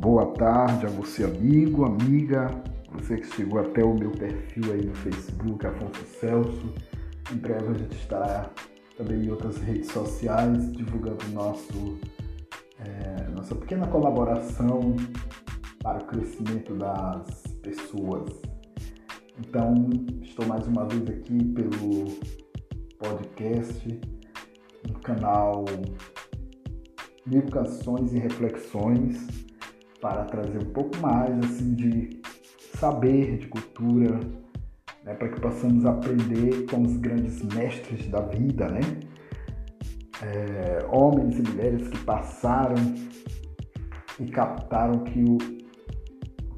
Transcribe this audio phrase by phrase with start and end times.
[0.00, 2.48] Boa tarde a você, amigo, amiga,
[2.90, 6.72] você que chegou até o meu perfil aí no Facebook, Afonso Celso.
[7.30, 8.50] Em breve a gente estará
[8.96, 11.98] também em outras redes sociais divulgando nosso,
[12.78, 14.96] é, nossa pequena colaboração
[15.82, 18.40] para o crescimento das pessoas.
[19.38, 19.74] Então,
[20.22, 22.06] estou mais uma vez aqui pelo
[22.98, 24.00] podcast,
[24.88, 25.66] no canal
[27.30, 29.49] Educações e Reflexões
[30.00, 32.20] para trazer um pouco mais assim de
[32.78, 34.18] saber de cultura,
[35.04, 38.80] né, para que possamos aprender com os grandes mestres da vida, né?
[40.22, 42.76] É, homens e mulheres que passaram
[44.18, 45.38] e captaram que o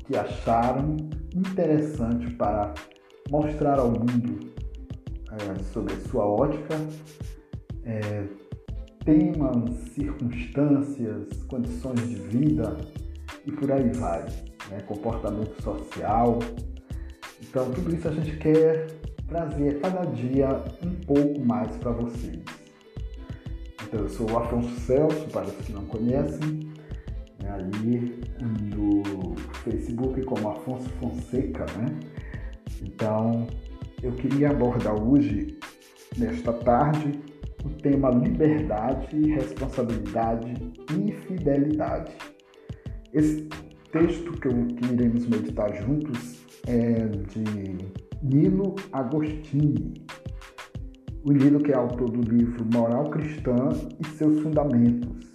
[0.01, 0.97] que acharam
[1.35, 2.75] interessante para
[3.31, 4.53] mostrar ao mundo
[5.31, 6.75] é, sobre a sua ótica,
[7.85, 8.25] é,
[9.05, 12.77] temas, circunstâncias, condições de vida
[13.47, 14.25] e por aí vai.
[14.71, 14.81] Né?
[14.87, 16.39] Comportamento social.
[17.41, 18.87] Então, tudo isso a gente quer
[19.29, 20.49] trazer cada dia
[20.83, 22.41] um pouco mais para vocês.
[23.83, 26.73] Então, eu sou o Afonso Celso, para os que não conhecem,
[27.43, 27.51] né?
[27.51, 28.19] aí
[28.75, 29.35] no
[29.65, 31.87] Facebook como Afonso Fonseca, né?
[32.83, 33.47] Então,
[34.03, 35.59] eu queria abordar hoje,
[36.17, 37.21] nesta tarde,
[37.65, 42.13] o tema liberdade, responsabilidade e fidelidade.
[43.13, 43.47] Esse
[43.91, 47.45] texto que, eu, que iremos meditar juntos é de
[48.23, 49.93] Nilo Agostini.
[51.23, 53.69] O Nilo que é autor do livro Moral Cristã
[54.01, 55.31] e seus Fundamentos.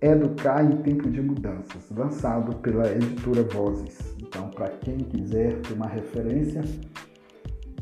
[0.00, 4.16] Educar em Tempo de Mudanças, lançado pela editora Vozes.
[4.22, 6.62] Então, para quem quiser ter uma referência,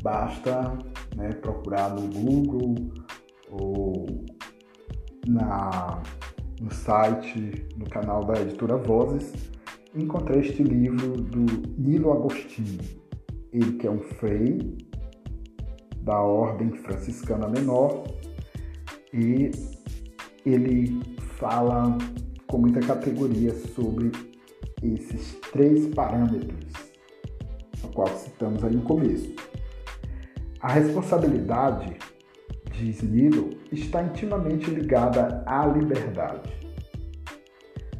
[0.03, 0.77] basta
[1.15, 2.75] né, procurar no Google
[3.49, 4.25] ou
[5.25, 6.03] na
[6.61, 9.33] no site, no canal da editora Vozes,
[9.95, 12.79] encontrei este livro do Nilo Agostini.
[13.51, 14.77] Ele que é um frei
[16.03, 18.03] da Ordem Franciscana Menor
[19.11, 19.51] e
[20.45, 21.01] ele
[21.37, 21.97] fala
[22.47, 24.11] com muita categoria sobre
[24.83, 26.73] esses três parâmetros,
[27.83, 29.33] a qual citamos aí no começo.
[30.59, 31.97] A responsabilidade
[32.71, 36.49] diz Nilo, está intimamente ligada à liberdade.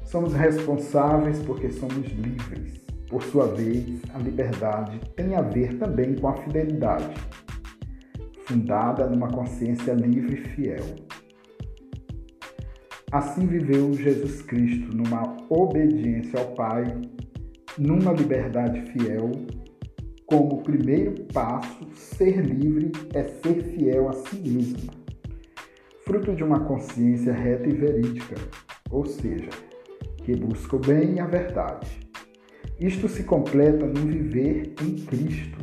[0.03, 2.81] Somos responsáveis porque somos livres.
[3.09, 7.13] Por sua vez, a liberdade tem a ver também com a fidelidade,
[8.45, 10.85] fundada numa consciência livre e fiel.
[13.11, 16.85] Assim viveu Jesus Cristo numa obediência ao Pai,
[17.77, 19.31] numa liberdade fiel
[20.31, 24.89] como primeiro passo, ser livre é ser fiel a si mesmo,
[26.05, 28.35] fruto de uma consciência reta e verídica,
[28.89, 29.49] ou seja,
[30.23, 31.99] que busca o bem e a verdade.
[32.79, 35.57] Isto se completa no viver em Cristo,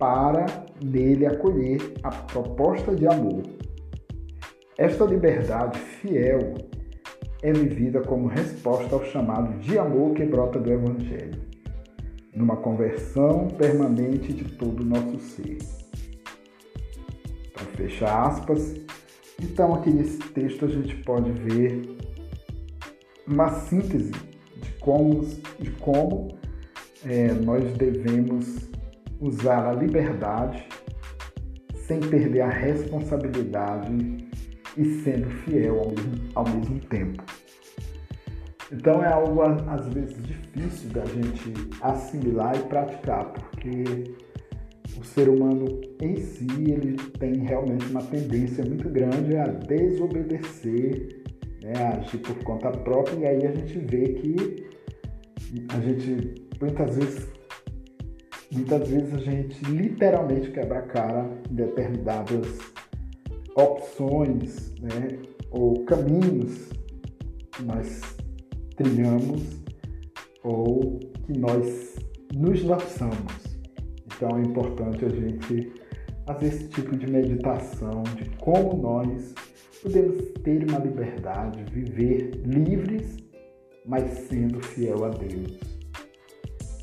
[0.00, 0.44] para
[0.84, 3.44] nele acolher a proposta de amor.
[4.76, 6.54] Esta liberdade fiel
[7.40, 11.48] é vivida como resposta ao chamado de amor que brota do Evangelho
[12.34, 15.58] numa conversão permanente de todo o nosso ser.
[17.46, 18.74] Então, fecha aspas.
[19.40, 21.96] Então, aqui nesse texto a gente pode ver
[23.26, 25.24] uma síntese de como,
[25.60, 26.28] de como
[27.04, 28.68] é, nós devemos
[29.20, 30.66] usar a liberdade
[31.74, 34.28] sem perder a responsabilidade
[34.76, 37.22] e sendo fiel ao mesmo, ao mesmo tempo.
[38.70, 44.14] Então é algo às vezes difícil da gente assimilar e praticar, porque
[44.98, 51.22] o ser humano em si ele tem realmente uma tendência muito grande a desobedecer,
[51.62, 54.68] né, a agir por conta própria, e aí a gente vê que
[55.70, 57.28] a gente muitas vezes
[58.50, 62.58] muitas vezes a gente literalmente quebra a cara em determinadas
[63.54, 65.18] opções né,
[65.50, 66.70] ou caminhos
[67.64, 68.17] nós
[68.78, 69.42] trilhamos
[70.42, 71.96] ou que nós
[72.34, 73.58] nos lançamos.
[74.06, 75.72] Então é importante a gente
[76.26, 79.34] fazer esse tipo de meditação de como nós
[79.82, 83.16] podemos ter uma liberdade, viver livres,
[83.84, 85.58] mas sendo fiel a Deus,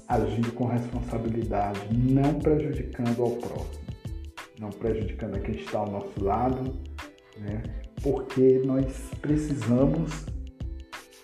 [0.07, 3.86] agindo com responsabilidade, não prejudicando ao próximo,
[4.59, 6.74] não prejudicando a quem está ao nosso lado,
[7.38, 7.63] né?
[8.01, 10.25] porque nós precisamos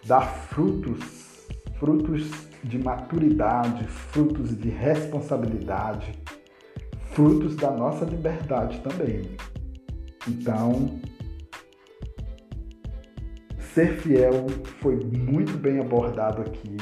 [0.06, 1.48] dar frutos,
[1.80, 2.30] frutos
[2.64, 6.14] de maturidade, frutos de responsabilidade,
[7.12, 9.36] frutos da nossa liberdade também.
[10.28, 11.00] Então,
[13.74, 14.48] ser fiel
[14.80, 16.78] foi muito bem abordado aqui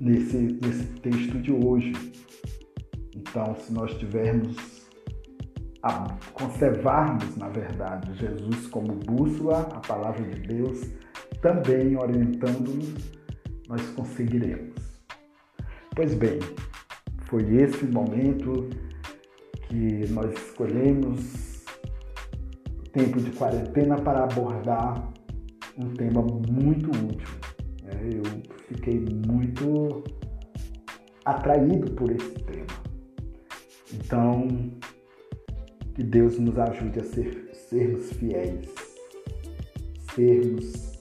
[0.00, 1.92] nesse, nesse texto de hoje.
[3.16, 4.82] Então, se nós tivermos
[5.82, 10.90] a conservarmos, na verdade, Jesus como bússola, a palavra de Deus,
[11.42, 12.94] também orientando-nos,
[13.68, 14.74] nós conseguiremos.
[15.94, 16.38] Pois bem,
[17.26, 18.70] foi esse momento
[19.68, 21.64] que nós escolhemos
[22.78, 25.12] o tempo de quarentena para abordar
[25.76, 27.28] um tema muito útil.
[27.82, 28.10] Né?
[28.14, 28.22] Eu
[28.68, 30.04] fiquei muito
[31.24, 32.66] atraído por esse tema.
[33.92, 34.48] Então,
[35.94, 38.68] que Deus nos ajude a ser, sermos fiéis,
[40.14, 40.91] sermos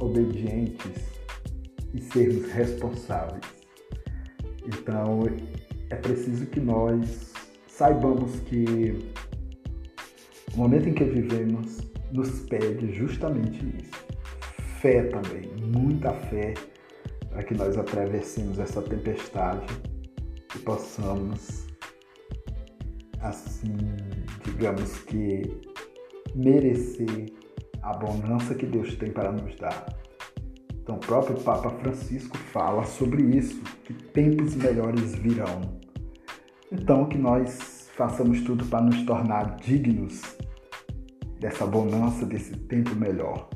[0.00, 1.04] obedientes
[1.94, 3.44] e sermos responsáveis.
[4.66, 5.20] Então,
[5.90, 7.32] é preciso que nós
[7.66, 9.10] saibamos que
[10.54, 11.78] o momento em que vivemos
[12.12, 14.00] nos pede justamente isso.
[14.80, 16.54] Fé também, muita fé,
[17.28, 19.66] para que nós atravessemos essa tempestade
[20.54, 21.66] e possamos
[23.20, 23.76] assim,
[24.44, 25.42] digamos que,
[26.34, 27.26] merecer
[27.82, 29.86] a bonança que Deus tem para nos dar.
[30.82, 35.78] Então, o próprio Papa Francisco fala sobre isso, que tempos melhores virão.
[36.72, 40.36] Então, que nós façamos tudo para nos tornar dignos
[41.38, 43.48] dessa bonança, desse tempo melhor,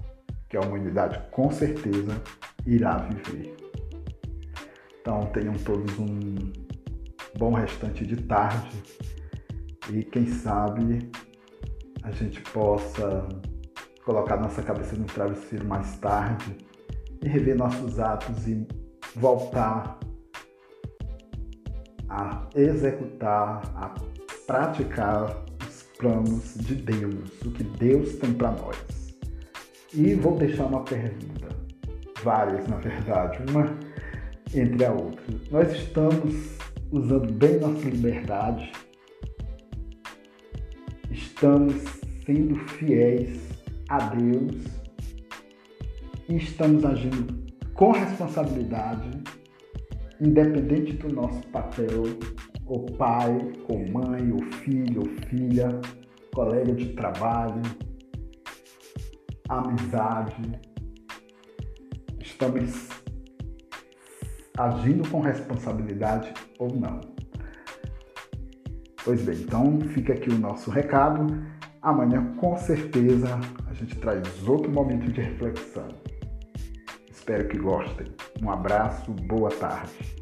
[0.49, 2.23] que a humanidade com certeza
[2.67, 3.56] irá viver.
[5.00, 6.53] Então, tenham todos um
[7.37, 8.82] bom restante de tarde
[9.93, 11.11] e quem sabe
[12.03, 13.27] a gente possa
[14.05, 16.56] colocar nossa cabeça no travesseiro mais tarde
[17.23, 18.67] e rever nossos atos e
[19.17, 19.99] voltar
[22.09, 23.95] a executar, a
[24.47, 28.77] praticar os planos de Deus, o que Deus tem para nós.
[29.93, 31.49] E vou deixar uma pergunta,
[32.23, 33.79] várias na verdade, uma
[34.55, 35.25] entre a outra.
[35.51, 36.59] Nós estamos
[36.93, 38.73] usando bem nossa liberdade
[41.45, 41.75] estamos
[42.25, 43.54] sendo fiéis
[43.89, 44.65] a Deus
[46.29, 47.45] e estamos agindo
[47.75, 49.11] com responsabilidade,
[50.21, 52.03] independente do nosso papel,
[52.67, 55.81] ou pai, ou mãe, ou filho, ou filha,
[56.33, 57.63] colega de trabalho,
[59.49, 60.61] amizade.
[62.21, 62.89] Estamos
[64.57, 67.01] agindo com responsabilidade ou não.
[69.05, 71.27] Pois bem, então fica aqui o nosso recado.
[71.85, 73.39] Amanhã, com certeza,
[73.69, 75.89] a gente traz outro momento de reflexão.
[77.11, 78.07] Espero que gostem.
[78.43, 80.14] Um abraço, boa tarde.